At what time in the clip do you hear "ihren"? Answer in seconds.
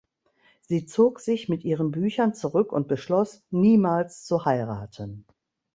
1.63-1.91